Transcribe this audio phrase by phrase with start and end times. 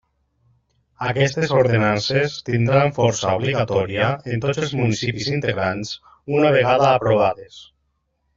[1.09, 5.93] Aquestes ordenances tindran força obligatòria en tots els municipis integrants,
[6.39, 7.63] una vegada aprovades.